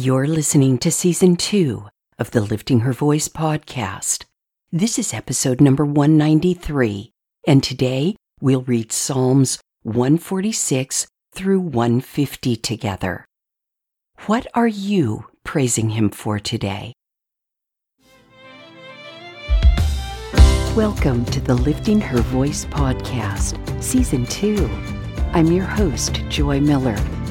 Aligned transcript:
You're 0.00 0.28
listening 0.28 0.78
to 0.78 0.92
season 0.92 1.34
two 1.34 1.88
of 2.20 2.30
the 2.30 2.40
Lifting 2.40 2.80
Her 2.80 2.92
Voice 2.92 3.26
podcast. 3.26 4.26
This 4.70 4.96
is 4.96 5.12
episode 5.12 5.60
number 5.60 5.84
193, 5.84 7.10
and 7.48 7.64
today 7.64 8.14
we'll 8.40 8.62
read 8.62 8.92
Psalms 8.92 9.58
146 9.82 11.08
through 11.34 11.58
150 11.58 12.54
together. 12.54 13.24
What 14.26 14.46
are 14.54 14.68
you 14.68 15.26
praising 15.42 15.90
Him 15.90 16.10
for 16.10 16.38
today? 16.38 16.92
Welcome 20.76 21.24
to 21.24 21.40
the 21.40 21.54
Lifting 21.54 22.00
Her 22.00 22.20
Voice 22.20 22.66
podcast, 22.66 23.82
season 23.82 24.26
two. 24.26 24.70
I'm 25.32 25.50
your 25.50 25.66
host, 25.66 26.22
Joy 26.28 26.60
Miller 26.60 26.96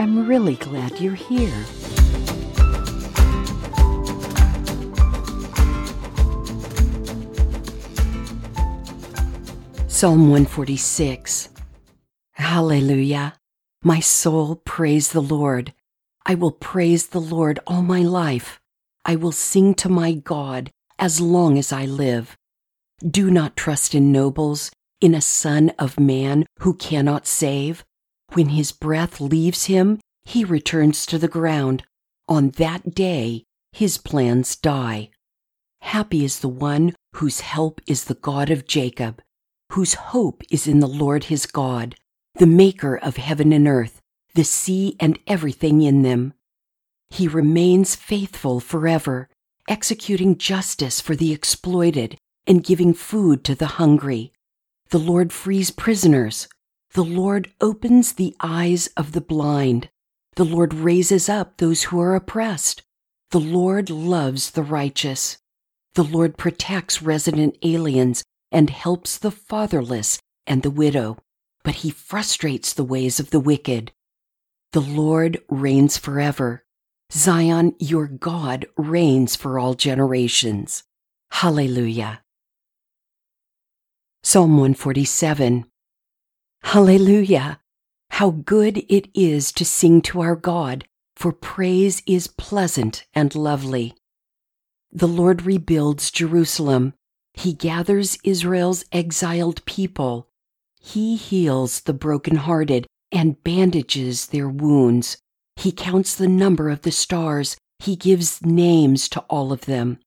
I'm 0.00 0.28
really 0.28 0.54
glad 0.54 1.00
you're 1.00 1.14
here. 1.14 1.64
Psalm 9.88 10.30
146 10.30 11.48
Hallelujah! 12.34 13.34
My 13.82 13.98
soul 13.98 14.62
praise 14.64 15.10
the 15.10 15.20
Lord. 15.20 15.74
I 16.24 16.36
will 16.36 16.52
praise 16.52 17.08
the 17.08 17.20
Lord 17.20 17.58
all 17.66 17.82
my 17.82 18.02
life. 18.02 18.60
I 19.04 19.16
will 19.16 19.32
sing 19.32 19.74
to 19.74 19.88
my 19.88 20.12
God 20.12 20.70
as 21.00 21.20
long 21.20 21.58
as 21.58 21.72
I 21.72 21.86
live. 21.86 22.36
Do 23.04 23.32
not 23.32 23.56
trust 23.56 23.96
in 23.96 24.12
nobles, 24.12 24.70
in 25.00 25.14
a 25.16 25.20
son 25.20 25.72
of 25.76 25.98
man 25.98 26.46
who 26.60 26.74
cannot 26.74 27.26
save. 27.26 27.84
When 28.32 28.50
his 28.50 28.72
breath 28.72 29.20
leaves 29.20 29.66
him, 29.66 30.00
he 30.24 30.44
returns 30.44 31.06
to 31.06 31.18
the 31.18 31.28
ground. 31.28 31.84
On 32.28 32.50
that 32.50 32.94
day, 32.94 33.44
his 33.72 33.98
plans 33.98 34.56
die. 34.56 35.10
Happy 35.80 36.24
is 36.24 36.40
the 36.40 36.48
one 36.48 36.94
whose 37.14 37.40
help 37.40 37.80
is 37.86 38.04
the 38.04 38.14
God 38.14 38.50
of 38.50 38.66
Jacob, 38.66 39.22
whose 39.72 39.94
hope 39.94 40.42
is 40.50 40.66
in 40.66 40.80
the 40.80 40.88
Lord 40.88 41.24
his 41.24 41.46
God, 41.46 41.94
the 42.34 42.46
maker 42.46 42.96
of 42.96 43.16
heaven 43.16 43.52
and 43.52 43.66
earth, 43.66 44.00
the 44.34 44.44
sea 44.44 44.96
and 45.00 45.18
everything 45.26 45.82
in 45.82 46.02
them. 46.02 46.34
He 47.10 47.26
remains 47.26 47.94
faithful 47.94 48.60
forever, 48.60 49.28
executing 49.68 50.36
justice 50.36 51.00
for 51.00 51.16
the 51.16 51.32
exploited 51.32 52.18
and 52.46 52.64
giving 52.64 52.92
food 52.92 53.44
to 53.44 53.54
the 53.54 53.66
hungry. 53.66 54.32
The 54.90 54.98
Lord 54.98 55.32
frees 55.32 55.70
prisoners. 55.70 56.48
The 56.98 57.04
Lord 57.04 57.52
opens 57.60 58.14
the 58.14 58.34
eyes 58.40 58.88
of 58.96 59.12
the 59.12 59.20
blind. 59.20 59.88
The 60.34 60.42
Lord 60.42 60.74
raises 60.74 61.28
up 61.28 61.58
those 61.58 61.84
who 61.84 62.00
are 62.00 62.16
oppressed. 62.16 62.82
The 63.30 63.38
Lord 63.38 63.88
loves 63.88 64.50
the 64.50 64.64
righteous. 64.64 65.38
The 65.94 66.02
Lord 66.02 66.36
protects 66.36 67.00
resident 67.00 67.56
aliens 67.62 68.24
and 68.50 68.68
helps 68.68 69.16
the 69.16 69.30
fatherless 69.30 70.18
and 70.44 70.64
the 70.64 70.72
widow, 70.72 71.18
but 71.62 71.86
he 71.86 71.90
frustrates 71.90 72.72
the 72.72 72.82
ways 72.82 73.20
of 73.20 73.30
the 73.30 73.38
wicked. 73.38 73.92
The 74.72 74.80
Lord 74.80 75.40
reigns 75.48 75.98
forever. 75.98 76.64
Zion, 77.12 77.76
your 77.78 78.08
God, 78.08 78.66
reigns 78.76 79.36
for 79.36 79.60
all 79.60 79.74
generations. 79.74 80.82
Hallelujah. 81.30 82.24
Psalm 84.24 84.56
147 84.56 85.67
Hallelujah! 86.62 87.60
How 88.10 88.30
good 88.30 88.84
it 88.88 89.08
is 89.14 89.52
to 89.52 89.64
sing 89.64 90.02
to 90.02 90.20
our 90.20 90.36
God, 90.36 90.86
for 91.16 91.32
praise 91.32 92.02
is 92.06 92.26
pleasant 92.26 93.06
and 93.14 93.34
lovely. 93.34 93.94
The 94.90 95.08
Lord 95.08 95.42
rebuilds 95.42 96.10
Jerusalem. 96.10 96.94
He 97.34 97.52
gathers 97.52 98.18
Israel's 98.24 98.84
exiled 98.92 99.64
people. 99.64 100.28
He 100.80 101.16
heals 101.16 101.80
the 101.80 101.92
brokenhearted 101.92 102.86
and 103.12 103.42
bandages 103.42 104.26
their 104.26 104.48
wounds. 104.48 105.18
He 105.56 105.72
counts 105.72 106.14
the 106.14 106.28
number 106.28 106.70
of 106.70 106.82
the 106.82 106.92
stars. 106.92 107.56
He 107.78 107.96
gives 107.96 108.44
names 108.44 109.08
to 109.10 109.20
all 109.28 109.52
of 109.52 109.66
them. 109.66 109.98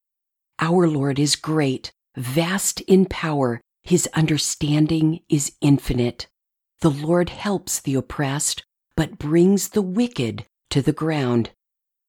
Our 0.59 0.87
Lord 0.87 1.17
is 1.19 1.35
great, 1.35 1.91
vast 2.15 2.81
in 2.81 3.05
power. 3.05 3.61
His 3.83 4.07
understanding 4.13 5.21
is 5.29 5.53
infinite. 5.61 6.27
The 6.81 6.89
Lord 6.89 7.29
helps 7.29 7.79
the 7.79 7.93
oppressed, 7.93 8.63
but 8.95 9.19
brings 9.19 9.69
the 9.69 9.83
wicked 9.83 10.47
to 10.71 10.81
the 10.81 10.91
ground. 10.91 11.51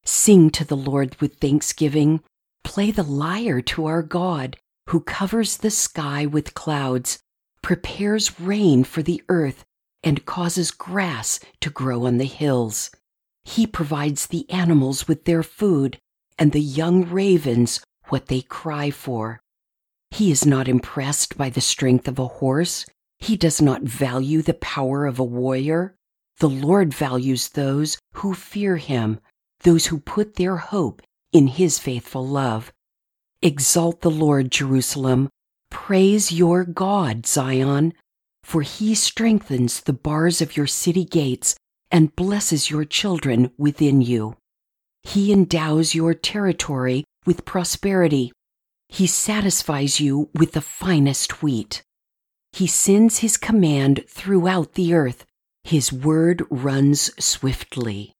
Sing 0.06 0.48
to 0.50 0.64
the 0.64 0.76
Lord 0.76 1.14
with 1.20 1.36
thanksgiving. 1.36 2.22
Play 2.64 2.90
the 2.90 3.02
lyre 3.02 3.60
to 3.60 3.84
our 3.84 4.02
God, 4.02 4.56
who 4.88 5.00
covers 5.00 5.58
the 5.58 5.70
sky 5.70 6.24
with 6.24 6.54
clouds, 6.54 7.18
prepares 7.60 8.40
rain 8.40 8.82
for 8.82 9.02
the 9.02 9.22
earth, 9.28 9.64
and 10.02 10.24
causes 10.24 10.70
grass 10.70 11.38
to 11.60 11.68
grow 11.68 12.06
on 12.06 12.16
the 12.16 12.24
hills. 12.24 12.90
He 13.44 13.66
provides 13.66 14.26
the 14.26 14.48
animals 14.48 15.06
with 15.06 15.26
their 15.26 15.42
food, 15.42 15.98
and 16.38 16.52
the 16.52 16.60
young 16.60 17.04
ravens 17.10 17.84
what 18.08 18.26
they 18.26 18.40
cry 18.40 18.90
for. 18.90 19.40
He 20.10 20.30
is 20.30 20.46
not 20.46 20.66
impressed 20.66 21.36
by 21.36 21.50
the 21.50 21.60
strength 21.60 22.08
of 22.08 22.18
a 22.18 22.26
horse 22.26 22.86
he 23.22 23.36
does 23.36 23.62
not 23.62 23.82
value 23.82 24.42
the 24.42 24.54
power 24.54 25.06
of 25.06 25.20
a 25.20 25.24
warrior. 25.24 25.94
The 26.38 26.48
Lord 26.48 26.92
values 26.92 27.50
those 27.50 27.96
who 28.14 28.34
fear 28.34 28.78
him, 28.78 29.20
those 29.60 29.86
who 29.86 30.00
put 30.00 30.34
their 30.34 30.56
hope 30.56 31.02
in 31.32 31.46
his 31.46 31.78
faithful 31.78 32.26
love. 32.26 32.72
Exalt 33.40 34.00
the 34.00 34.10
Lord, 34.10 34.50
Jerusalem. 34.50 35.28
Praise 35.70 36.32
your 36.32 36.64
God, 36.64 37.24
Zion, 37.24 37.94
for 38.42 38.62
he 38.62 38.92
strengthens 38.92 39.82
the 39.82 39.92
bars 39.92 40.42
of 40.42 40.56
your 40.56 40.66
city 40.66 41.04
gates 41.04 41.54
and 41.92 42.16
blesses 42.16 42.70
your 42.70 42.84
children 42.84 43.52
within 43.56 44.02
you. 44.02 44.36
He 45.04 45.32
endows 45.32 45.94
your 45.94 46.12
territory 46.12 47.04
with 47.24 47.44
prosperity. 47.44 48.32
He 48.88 49.06
satisfies 49.06 50.00
you 50.00 50.28
with 50.34 50.52
the 50.52 50.60
finest 50.60 51.40
wheat. 51.40 51.82
He 52.52 52.66
sends 52.66 53.18
his 53.18 53.36
command 53.36 54.04
throughout 54.08 54.74
the 54.74 54.92
earth. 54.92 55.24
His 55.64 55.92
word 55.92 56.44
runs 56.50 57.10
swiftly. 57.22 58.12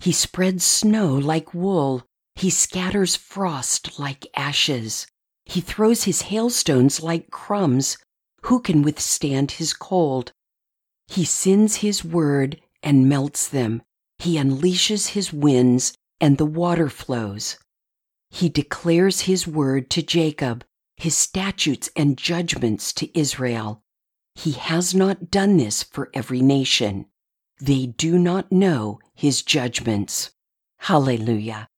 He 0.00 0.12
spreads 0.12 0.64
snow 0.64 1.14
like 1.14 1.52
wool. 1.52 2.04
He 2.34 2.50
scatters 2.50 3.16
frost 3.16 3.98
like 3.98 4.26
ashes. 4.34 5.06
He 5.44 5.60
throws 5.60 6.04
his 6.04 6.22
hailstones 6.22 7.02
like 7.02 7.30
crumbs. 7.30 7.98
Who 8.42 8.60
can 8.60 8.82
withstand 8.82 9.52
his 9.52 9.72
cold? 9.72 10.32
He 11.08 11.24
sends 11.24 11.76
his 11.76 12.04
word 12.04 12.60
and 12.82 13.08
melts 13.08 13.48
them. 13.48 13.82
He 14.18 14.36
unleashes 14.38 15.08
his 15.08 15.32
winds 15.32 15.92
and 16.20 16.38
the 16.38 16.46
water 16.46 16.88
flows. 16.88 17.58
He 18.30 18.48
declares 18.48 19.22
his 19.22 19.46
word 19.46 19.90
to 19.90 20.02
Jacob 20.02 20.64
his 20.96 21.16
statutes 21.16 21.90
and 21.94 22.16
judgments 22.16 22.92
to 22.94 23.18
Israel. 23.18 23.82
He 24.34 24.52
has 24.52 24.94
not 24.94 25.30
done 25.30 25.56
this 25.56 25.82
for 25.82 26.10
every 26.12 26.42
nation. 26.42 27.06
They 27.60 27.86
do 27.86 28.18
not 28.18 28.52
know 28.52 28.98
his 29.14 29.42
judgments. 29.42 30.30
Hallelujah. 30.78 31.68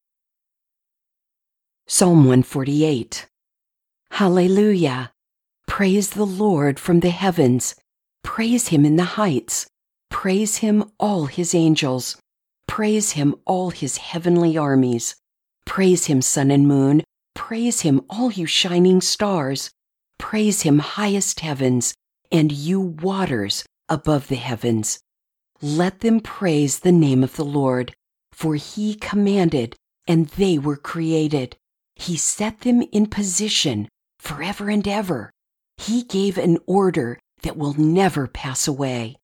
Psalm 1.86 2.18
148. 2.18 3.26
Hallelujah. 4.10 5.12
Praise 5.66 6.10
the 6.10 6.26
Lord 6.26 6.80
from 6.80 7.00
the 7.00 7.10
heavens. 7.10 7.74
Praise 8.24 8.68
him 8.68 8.84
in 8.84 8.96
the 8.96 9.04
heights. 9.04 9.66
Praise 10.10 10.56
him, 10.56 10.90
all 10.98 11.26
his 11.26 11.54
angels. 11.54 12.16
Praise 12.66 13.12
him, 13.12 13.34
all 13.46 13.70
his 13.70 13.98
heavenly 13.98 14.56
armies. 14.56 15.14
Praise 15.64 16.06
him, 16.06 16.20
sun 16.20 16.50
and 16.50 16.66
moon. 16.66 17.02
Praise 17.38 17.82
him, 17.82 18.02
all 18.10 18.32
you 18.32 18.46
shining 18.46 19.00
stars. 19.00 19.70
Praise 20.18 20.62
him, 20.62 20.80
highest 20.80 21.38
heavens, 21.38 21.94
and 22.32 22.50
you 22.50 22.80
waters 22.80 23.64
above 23.88 24.26
the 24.26 24.34
heavens. 24.34 24.98
Let 25.62 26.00
them 26.00 26.18
praise 26.18 26.80
the 26.80 26.92
name 26.92 27.22
of 27.22 27.36
the 27.36 27.44
Lord, 27.44 27.94
for 28.32 28.56
he 28.56 28.96
commanded, 28.96 29.76
and 30.06 30.26
they 30.30 30.58
were 30.58 30.76
created. 30.76 31.56
He 31.94 32.16
set 32.16 32.62
them 32.62 32.82
in 32.92 33.06
position 33.06 33.88
forever 34.18 34.68
and 34.68 34.86
ever. 34.86 35.30
He 35.76 36.02
gave 36.02 36.38
an 36.38 36.58
order 36.66 37.20
that 37.42 37.56
will 37.56 37.74
never 37.74 38.26
pass 38.26 38.66
away. 38.66 39.16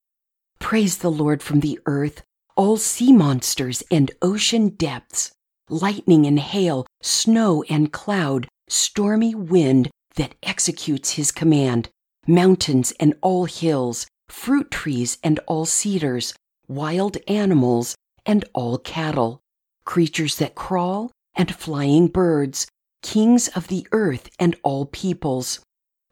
Praise 0.60 0.98
the 0.98 1.10
Lord 1.10 1.42
from 1.42 1.60
the 1.60 1.80
earth, 1.84 2.22
all 2.56 2.76
sea 2.76 3.12
monsters 3.12 3.82
and 3.90 4.12
ocean 4.22 4.68
depths, 4.68 5.32
lightning 5.68 6.26
and 6.26 6.38
hail, 6.38 6.86
snow 7.02 7.62
and 7.68 7.92
cloud, 7.92 8.46
stormy 8.68 9.34
wind 9.34 9.90
that 10.16 10.34
executes 10.42 11.12
his 11.12 11.32
command, 11.32 11.88
mountains 12.26 12.92
and 13.00 13.14
all 13.20 13.44
hills, 13.46 14.06
fruit 14.28 14.70
trees 14.70 15.18
and 15.22 15.38
all 15.46 15.64
cedars, 15.64 16.34
wild 16.68 17.16
animals 17.28 17.94
and 18.24 18.44
all 18.54 18.78
cattle, 18.78 19.40
creatures 19.84 20.36
that 20.36 20.54
crawl 20.54 21.10
and 21.34 21.54
flying 21.54 22.06
birds, 22.06 22.66
kings 23.02 23.48
of 23.48 23.68
the 23.68 23.86
earth 23.92 24.28
and 24.38 24.56
all 24.62 24.86
peoples, 24.86 25.60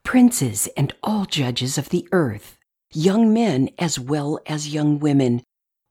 princes 0.04 0.68
and 0.76 0.94
all 1.02 1.24
judges 1.24 1.78
of 1.78 1.88
the 1.88 2.06
earth, 2.12 2.56
young 2.92 3.32
men 3.32 3.70
as 3.78 3.98
well 3.98 4.38
as 4.46 4.74
young 4.74 4.98
women, 4.98 5.42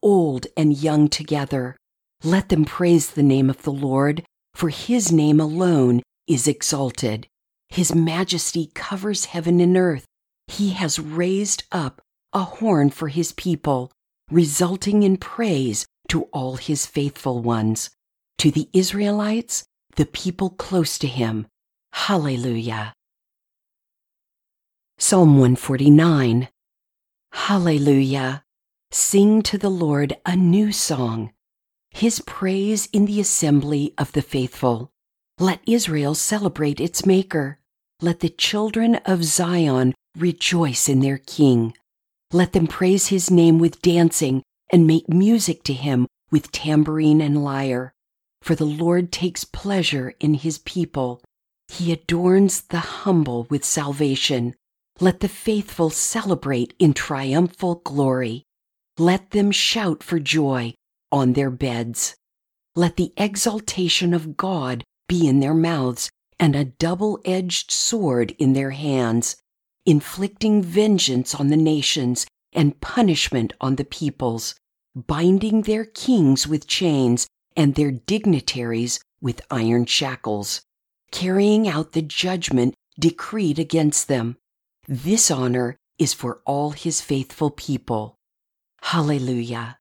old 0.03 0.45
and 0.55 0.77
young 0.77 1.07
together. 1.07 1.75
Let 2.23 2.49
them 2.49 2.65
praise 2.65 3.11
the 3.11 3.23
name 3.23 3.49
of 3.49 3.63
the 3.63 3.71
Lord, 3.71 4.23
for 4.53 4.69
his 4.69 5.11
name 5.11 5.39
alone 5.39 6.03
is 6.27 6.47
exalted. 6.47 7.27
His 7.69 7.95
majesty 7.95 8.69
covers 8.75 9.25
heaven 9.25 9.59
and 9.59 9.75
earth. 9.75 10.05
He 10.47 10.71
has 10.71 10.99
raised 10.99 11.63
up 11.71 12.01
a 12.33 12.43
horn 12.43 12.89
for 12.89 13.07
his 13.07 13.31
people, 13.31 13.91
resulting 14.29 15.03
in 15.03 15.17
praise 15.17 15.85
to 16.09 16.23
all 16.33 16.57
his 16.57 16.85
faithful 16.85 17.41
ones. 17.41 17.89
To 18.39 18.51
the 18.51 18.69
Israelites, 18.73 19.63
the 19.95 20.05
people 20.05 20.51
close 20.51 20.97
to 20.99 21.07
him. 21.07 21.47
Hallelujah. 21.93 22.93
Psalm 24.97 25.39
149 25.39 26.49
Hallelujah. 27.33 28.43
Sing 28.91 29.41
to 29.43 29.57
the 29.57 29.69
Lord 29.69 30.17
a 30.25 30.35
new 30.35 30.71
song, 30.71 31.31
his 31.91 32.19
praise 32.21 32.87
in 32.93 33.05
the 33.05 33.19
assembly 33.19 33.93
of 33.97 34.11
the 34.13 34.21
faithful. 34.21 34.91
Let 35.39 35.61
Israel 35.67 36.15
celebrate 36.15 36.79
its 36.79 37.05
Maker. 37.05 37.59
Let 38.01 38.21
the 38.21 38.29
children 38.29 38.95
of 39.05 39.23
Zion 39.23 39.93
rejoice 40.17 40.89
in 40.89 41.01
their 41.01 41.17
King. 41.17 41.73
Let 42.31 42.53
them 42.53 42.67
praise 42.67 43.07
his 43.07 43.29
name 43.29 43.59
with 43.59 43.81
dancing 43.81 44.41
and 44.71 44.87
make 44.87 45.09
music 45.09 45.63
to 45.63 45.73
him 45.73 46.07
with 46.31 46.51
tambourine 46.51 47.21
and 47.21 47.43
lyre. 47.43 47.93
For 48.41 48.55
the 48.55 48.65
Lord 48.65 49.11
takes 49.11 49.43
pleasure 49.43 50.13
in 50.19 50.35
his 50.35 50.57
people. 50.59 51.21
He 51.67 51.91
adorns 51.91 52.61
the 52.61 52.79
humble 52.79 53.45
with 53.49 53.63
salvation. 53.63 54.55
Let 54.99 55.19
the 55.19 55.27
faithful 55.27 55.89
celebrate 55.89 56.73
in 56.79 56.93
triumphal 56.93 57.75
glory. 57.75 58.43
Let 58.97 59.31
them 59.31 59.51
shout 59.51 60.03
for 60.03 60.19
joy 60.19 60.73
on 61.11 61.33
their 61.33 61.49
beds. 61.49 62.15
Let 62.75 62.95
the 62.95 63.13
exaltation 63.17 64.13
of 64.13 64.37
God 64.37 64.83
be 65.07 65.27
in 65.27 65.39
their 65.39 65.53
mouths 65.53 66.09
and 66.39 66.55
a 66.55 66.65
double 66.65 67.19
edged 67.25 67.69
sword 67.69 68.31
in 68.39 68.53
their 68.53 68.71
hands, 68.71 69.35
inflicting 69.85 70.63
vengeance 70.63 71.35
on 71.35 71.49
the 71.49 71.57
nations 71.57 72.25
and 72.53 72.79
punishment 72.81 73.53
on 73.61 73.75
the 73.75 73.85
peoples, 73.85 74.55
binding 74.95 75.63
their 75.63 75.85
kings 75.85 76.47
with 76.47 76.67
chains 76.67 77.27
and 77.55 77.75
their 77.75 77.91
dignitaries 77.91 78.99
with 79.21 79.41
iron 79.51 79.85
shackles, 79.85 80.61
carrying 81.11 81.67
out 81.67 81.91
the 81.91 82.01
judgment 82.01 82.73
decreed 82.99 83.59
against 83.59 84.07
them. 84.07 84.37
This 84.87 85.29
honor 85.29 85.77
is 85.99 86.13
for 86.13 86.41
all 86.45 86.71
his 86.71 87.01
faithful 87.01 87.51
people. 87.51 88.15
Hallelujah. 88.81 89.77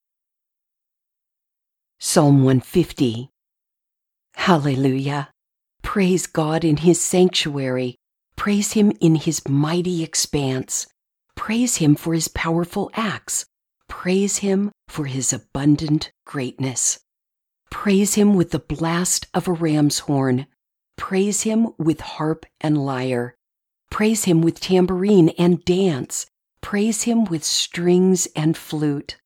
Psalm 2.03 2.45
150 2.45 3.29
Hallelujah. 4.35 5.29
Praise 5.83 6.27
God 6.27 6.65
in 6.65 6.79
His 6.79 6.99
sanctuary. 6.99 7.97
Praise 8.37 8.73
Him 8.73 8.91
in 9.03 9.17
His 9.17 9.47
mighty 9.47 10.03
expanse. 10.03 10.87
Praise 11.37 11.77
Him 11.77 11.95
for 11.95 12.15
His 12.15 12.29
powerful 12.29 12.91
acts. 12.95 13.45
Praise 13.87 14.39
Him 14.39 14.73
for 14.89 15.05
His 15.05 15.31
abundant 15.35 16.11
greatness. 16.25 17.01
Praise 17.71 18.15
Him 18.15 18.35
with 18.35 18.53
the 18.53 18.59
blast 18.59 19.27
of 19.35 19.47
a 19.47 19.53
ram's 19.53 19.99
horn. 19.99 20.47
Praise 20.97 21.43
Him 21.43 21.69
with 21.77 22.01
harp 22.01 22.47
and 22.63 22.79
lyre. 22.79 23.35
Praise 23.91 24.25
Him 24.25 24.41
with 24.41 24.59
tambourine 24.59 25.29
and 25.39 25.63
dance. 25.67 26.25
Praise 26.63 27.03
Him 27.03 27.27
with 27.27 27.45
strings 27.45 28.27
and 28.35 28.57
flute. 28.57 29.19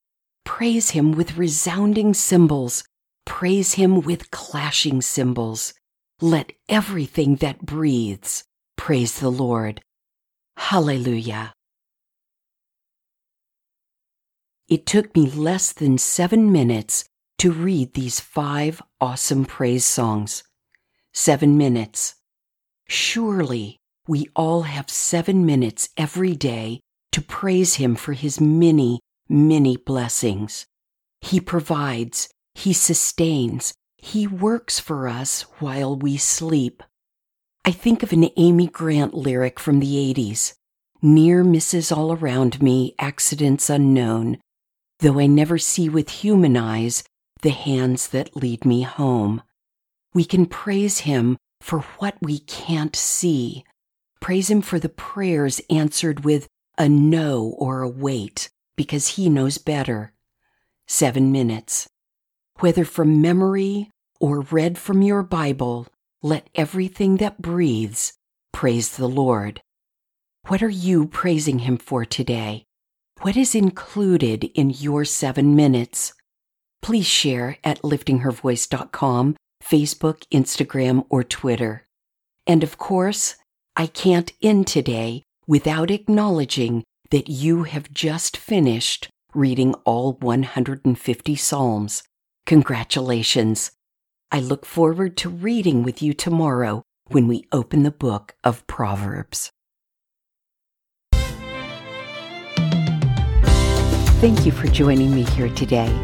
Praise 0.44 0.90
Him 0.90 1.12
with 1.12 1.36
resounding 1.36 2.14
cymbals. 2.14 2.84
Praise 3.24 3.74
him 3.74 4.00
with 4.02 4.30
clashing 4.30 5.00
cymbals. 5.00 5.74
Let 6.20 6.52
everything 6.68 7.36
that 7.36 7.64
breathes 7.64 8.44
praise 8.76 9.18
the 9.18 9.30
Lord. 9.30 9.80
Hallelujah. 10.56 11.52
It 14.68 14.86
took 14.86 15.14
me 15.14 15.30
less 15.30 15.72
than 15.72 15.98
seven 15.98 16.52
minutes 16.52 17.04
to 17.38 17.52
read 17.52 17.94
these 17.94 18.20
five 18.20 18.80
awesome 19.00 19.44
praise 19.44 19.84
songs. 19.84 20.42
Seven 21.12 21.58
minutes. 21.58 22.14
Surely 22.88 23.78
we 24.06 24.28
all 24.36 24.62
have 24.62 24.90
seven 24.90 25.46
minutes 25.46 25.88
every 25.96 26.34
day 26.34 26.80
to 27.12 27.20
praise 27.20 27.74
Him 27.74 27.94
for 27.94 28.12
His 28.12 28.40
many, 28.40 29.00
many 29.28 29.76
blessings. 29.76 30.66
He 31.20 31.40
provides, 31.40 32.28
he 32.54 32.72
sustains. 32.72 33.74
He 33.96 34.26
works 34.26 34.78
for 34.78 35.08
us 35.08 35.42
while 35.58 35.96
we 35.96 36.16
sleep. 36.16 36.82
I 37.64 37.70
think 37.70 38.02
of 38.02 38.12
an 38.12 38.28
Amy 38.36 38.66
Grant 38.66 39.14
lyric 39.14 39.58
from 39.58 39.80
the 39.80 40.14
80s 40.14 40.54
Near 41.04 41.44
misses 41.44 41.92
all 41.92 42.12
around 42.12 42.62
me, 42.62 42.94
accidents 42.98 43.68
unknown, 43.68 44.38
though 45.00 45.20
I 45.20 45.26
never 45.26 45.58
see 45.58 45.86
with 45.86 46.08
human 46.08 46.56
eyes 46.56 47.04
the 47.42 47.50
hands 47.50 48.08
that 48.08 48.34
lead 48.34 48.64
me 48.64 48.84
home. 48.84 49.42
We 50.14 50.24
can 50.24 50.46
praise 50.46 51.00
Him 51.00 51.36
for 51.60 51.80
what 51.98 52.16
we 52.22 52.38
can't 52.38 52.96
see. 52.96 53.66
Praise 54.18 54.48
Him 54.48 54.62
for 54.62 54.78
the 54.78 54.88
prayers 54.88 55.60
answered 55.68 56.24
with 56.24 56.48
a 56.78 56.88
no 56.88 57.54
or 57.58 57.82
a 57.82 57.88
wait, 57.88 58.48
because 58.76 59.08
He 59.08 59.28
knows 59.28 59.58
better. 59.58 60.12
Seven 60.86 61.32
minutes. 61.32 61.88
Whether 62.60 62.84
from 62.84 63.20
memory 63.20 63.90
or 64.20 64.40
read 64.40 64.78
from 64.78 65.02
your 65.02 65.22
Bible, 65.22 65.86
let 66.22 66.48
everything 66.54 67.16
that 67.18 67.42
breathes 67.42 68.14
praise 68.52 68.96
the 68.96 69.08
Lord. 69.08 69.60
What 70.46 70.62
are 70.62 70.68
you 70.68 71.06
praising 71.06 71.60
Him 71.60 71.78
for 71.78 72.04
today? 72.04 72.64
What 73.22 73.36
is 73.36 73.54
included 73.54 74.44
in 74.54 74.70
your 74.70 75.04
seven 75.04 75.56
minutes? 75.56 76.12
Please 76.82 77.06
share 77.06 77.56
at 77.64 77.80
liftinghervoice.com, 77.82 79.36
Facebook, 79.62 80.26
Instagram, 80.30 81.06
or 81.08 81.24
Twitter. 81.24 81.86
And 82.46 82.62
of 82.62 82.76
course, 82.76 83.36
I 83.74 83.86
can't 83.86 84.32
end 84.42 84.66
today 84.66 85.22
without 85.46 85.90
acknowledging 85.90 86.84
that 87.14 87.28
you 87.28 87.62
have 87.62 87.94
just 87.94 88.36
finished 88.36 89.08
reading 89.34 89.72
all 89.84 90.14
150 90.14 91.36
Psalms. 91.36 92.02
Congratulations. 92.44 93.70
I 94.32 94.40
look 94.40 94.66
forward 94.66 95.16
to 95.18 95.28
reading 95.28 95.84
with 95.84 96.02
you 96.02 96.12
tomorrow 96.12 96.82
when 97.06 97.28
we 97.28 97.46
open 97.52 97.84
the 97.84 97.92
book 97.92 98.34
of 98.42 98.66
Proverbs. 98.66 99.52
Thank 104.20 104.44
you 104.44 104.50
for 104.50 104.66
joining 104.66 105.14
me 105.14 105.22
here 105.22 105.50
today. 105.50 105.94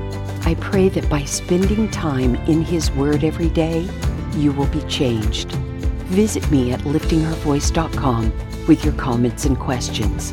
I 0.43 0.55
pray 0.61 0.89
that 0.91 1.11
by 1.11 1.25
spending 1.25 1.91
time 1.91 2.37
in 2.47 2.63
His 2.63 2.89
Word 2.93 3.25
every 3.25 3.49
day, 3.49 3.89
you 4.37 4.53
will 4.53 4.67
be 4.67 4.83
changed. 4.83 5.51
Visit 6.15 6.49
me 6.53 6.71
at 6.71 6.79
liftinghervoice.com 6.83 8.33
with 8.69 8.85
your 8.85 8.95
comments 8.95 9.45
and 9.45 9.59
questions. 9.59 10.33